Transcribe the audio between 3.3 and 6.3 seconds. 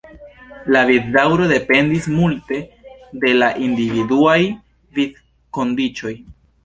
la individuaj vivkondiĉoj.